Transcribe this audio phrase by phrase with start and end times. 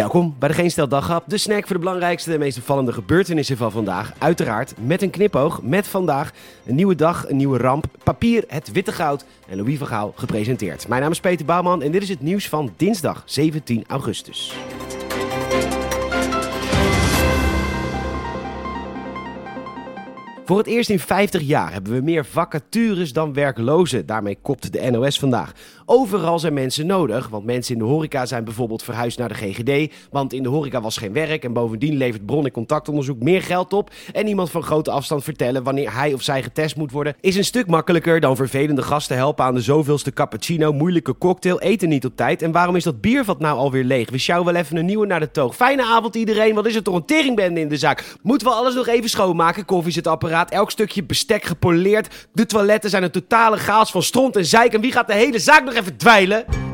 [0.00, 3.56] Welkom bij de Geen Stel Daghap, de snack voor de belangrijkste en meest opvallende gebeurtenissen
[3.56, 4.12] van vandaag.
[4.18, 6.32] Uiteraard met een knipoog, met vandaag
[6.66, 10.88] een nieuwe dag, een nieuwe ramp, papier, het witte goud en Louis van Gaal gepresenteerd.
[10.88, 14.54] Mijn naam is Peter Bouwman en dit is het nieuws van dinsdag 17 augustus.
[20.50, 24.06] Voor het eerst in 50 jaar hebben we meer vacatures dan werklozen.
[24.06, 25.52] Daarmee kopt de NOS vandaag.
[25.86, 29.94] Overal zijn mensen nodig, want mensen in de horeca zijn bijvoorbeeld verhuisd naar de GGD.
[30.10, 33.72] Want in de horeca was geen werk en bovendien levert bron- en contactonderzoek meer geld
[33.72, 33.90] op.
[34.12, 37.44] En iemand van grote afstand vertellen wanneer hij of zij getest moet worden, is een
[37.44, 42.16] stuk makkelijker dan vervelende gasten helpen aan de zoveelste cappuccino, moeilijke cocktail, eten niet op
[42.16, 42.42] tijd.
[42.42, 44.10] En waarom is dat biervat nou alweer leeg?
[44.10, 45.56] We sjouwen wel even een nieuwe naar de toog.
[45.56, 48.16] Fijne avond iedereen, wat is er toch een teringbende in de zaak?
[48.22, 49.64] Moeten we alles nog even schoonmaken?
[49.64, 52.28] Koffie zit apparaat elk stukje bestek gepoleerd.
[52.32, 54.72] De toiletten zijn een totale chaos van stront en zeik.
[54.72, 56.69] En wie gaat de hele zaak nog even dweilen?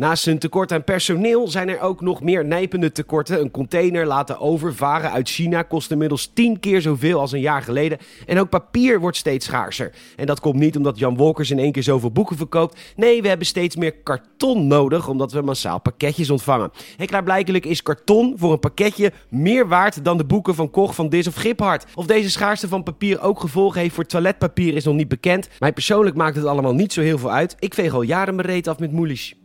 [0.00, 3.40] Naast een tekort aan personeel zijn er ook nog meer nijpende tekorten.
[3.40, 7.98] Een container laten overvaren uit China kost inmiddels tien keer zoveel als een jaar geleden.
[8.26, 9.92] En ook papier wordt steeds schaarser.
[10.16, 12.80] En dat komt niet omdat Jan Wolkers in één keer zoveel boeken verkoopt.
[12.96, 16.70] Nee, we hebben steeds meer karton nodig omdat we massaal pakketjes ontvangen.
[16.98, 21.08] En klaarblijkelijk is karton voor een pakketje meer waard dan de boeken van Koch, Van
[21.08, 21.86] Dis of Giphart.
[21.94, 25.48] Of deze schaarste van papier ook gevolgen heeft voor toiletpapier is nog niet bekend.
[25.58, 27.56] Mij persoonlijk maakt het allemaal niet zo heel veel uit.
[27.58, 29.39] Ik veeg al jaren mijn reet af met moelies.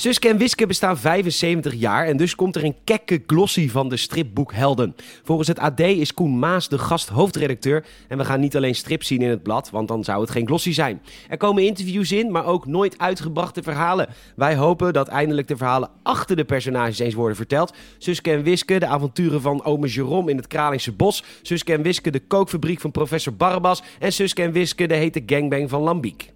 [0.00, 3.96] Suske en Wiske bestaan 75 jaar en dus komt er een kekke glossy van de
[3.96, 4.94] stripboekhelden.
[5.22, 9.22] Volgens het AD is Koen Maas de gasthoofdredacteur en we gaan niet alleen strips zien
[9.22, 11.02] in het blad, want dan zou het geen glossy zijn.
[11.28, 14.08] Er komen interviews in, maar ook nooit uitgebrachte verhalen.
[14.36, 17.74] Wij hopen dat eindelijk de verhalen achter de personages eens worden verteld.
[17.98, 21.24] Suske en Wiske, de avonturen van ome Jerome in het Kralingse bos.
[21.42, 23.82] Suske en Wiske, de kookfabriek van professor Barbas.
[23.98, 26.32] En Suske en Wiske, de hete gangbang van Lambiek.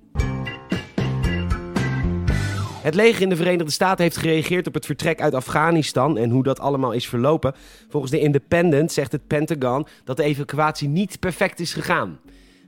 [2.84, 6.42] Het leger in de Verenigde Staten heeft gereageerd op het vertrek uit Afghanistan en hoe
[6.42, 7.54] dat allemaal is verlopen.
[7.88, 12.18] Volgens de Independent zegt het Pentagon dat de evacuatie niet perfect is gegaan.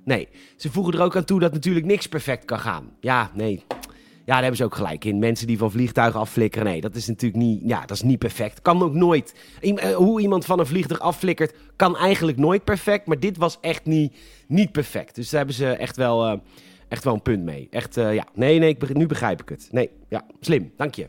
[0.05, 2.91] Nee, ze voegen er ook aan toe dat natuurlijk niks perfect kan gaan.
[3.01, 3.65] Ja, nee.
[3.69, 5.19] Ja, daar hebben ze ook gelijk in.
[5.19, 6.67] Mensen die van vliegtuigen afflikkeren.
[6.67, 8.63] Nee, dat is natuurlijk niet, ja, dat is niet perfect.
[8.63, 9.35] Kan ook nooit.
[9.95, 13.07] Hoe iemand van een vliegtuig afflikkert, kan eigenlijk nooit perfect.
[13.07, 15.15] Maar dit was echt niet, niet perfect.
[15.15, 16.31] Dus daar hebben ze echt wel.
[16.31, 16.39] Uh,
[16.89, 17.69] echt wel een punt mee.
[17.71, 18.27] Echt, uh, ja.
[18.35, 19.69] Nee, nee, ik, nu begrijp ik het.
[19.71, 20.73] Nee, ja, slim.
[20.77, 21.09] Dank je.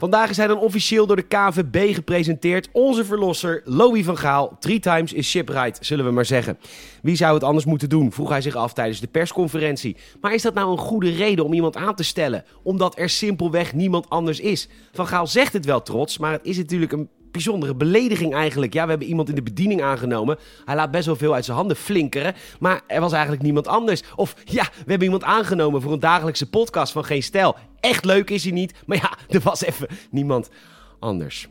[0.00, 2.68] Vandaag is hij dan officieel door de KVB gepresenteerd.
[2.72, 4.56] Onze verlosser, Louis van Gaal.
[4.58, 6.58] Three times is shipwright, zullen we maar zeggen.
[7.02, 9.96] Wie zou het anders moeten doen, vroeg hij zich af tijdens de persconferentie.
[10.20, 12.44] Maar is dat nou een goede reden om iemand aan te stellen?
[12.62, 14.68] Omdat er simpelweg niemand anders is.
[14.92, 18.72] Van Gaal zegt het wel trots, maar het is natuurlijk een bijzondere belediging eigenlijk.
[18.72, 20.38] Ja, we hebben iemand in de bediening aangenomen.
[20.64, 22.34] Hij laat best wel veel uit zijn handen flinkeren.
[22.58, 24.02] Maar er was eigenlijk niemand anders.
[24.16, 27.56] Of ja, we hebben iemand aangenomen voor een dagelijkse podcast van Geen Stijl.
[27.80, 28.74] Echt leuk is hij niet.
[28.86, 30.50] Maar ja, er was even niemand
[30.98, 31.48] anders.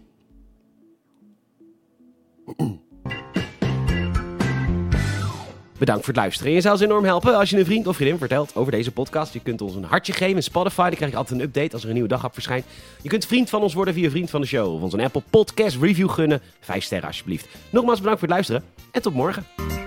[5.79, 6.51] Bedankt voor het luisteren.
[6.51, 9.34] Je zou ons enorm helpen als je een vriend of vriendin vertelt over deze podcast.
[9.34, 10.88] Je kunt ons een hartje geven in Spotify.
[10.88, 12.66] Dan krijg je altijd een update als er een nieuwe dag verschijnt.
[13.01, 14.73] Je kunt vriend van ons worden via Vriend van de Show.
[14.73, 16.41] Of ons een Apple Podcast review gunnen.
[16.59, 17.47] Vijf sterren alsjeblieft.
[17.69, 18.63] Nogmaals bedankt voor het luisteren.
[18.91, 19.78] En tot morgen.